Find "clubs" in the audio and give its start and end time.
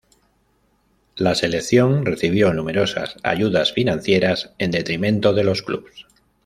5.61-6.07